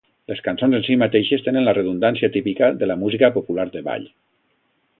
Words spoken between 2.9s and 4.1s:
la música popular de ball.